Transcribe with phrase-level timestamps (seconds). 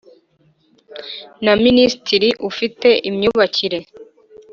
[1.45, 3.79] Na minisitiri ufite imyubakire